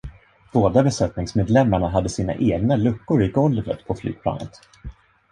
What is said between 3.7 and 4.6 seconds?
på flygplanet.